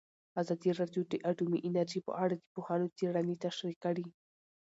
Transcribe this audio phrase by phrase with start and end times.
[0.41, 4.05] ازادي راډیو د اټومي انرژي په اړه د پوهانو څېړنې تشریح کړې.